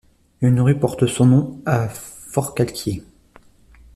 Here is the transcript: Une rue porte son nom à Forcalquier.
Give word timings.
Une 0.41 0.61
rue 0.61 0.79
porte 0.79 1.05
son 1.05 1.27
nom 1.27 1.61
à 1.67 1.87
Forcalquier. 1.87 3.03